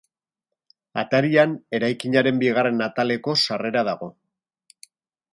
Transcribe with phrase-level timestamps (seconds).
[1.01, 4.09] Atarian, eraikinaren bigarren ataleko sarrera dago.